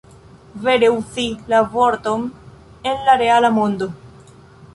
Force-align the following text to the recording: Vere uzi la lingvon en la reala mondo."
Vere 0.63 0.87
uzi 0.93 1.25
la 1.53 1.59
lingvon 1.65 2.25
en 2.93 3.07
la 3.11 3.19
reala 3.25 3.53
mondo." 3.61 3.91